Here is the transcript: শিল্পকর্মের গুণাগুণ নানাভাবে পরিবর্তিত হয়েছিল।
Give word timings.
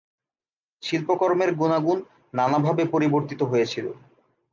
শিল্পকর্মের 0.83 1.51
গুণাগুণ 1.55 1.97
নানাভাবে 2.33 2.83
পরিবর্তিত 2.93 3.41
হয়েছিল। 3.51 3.85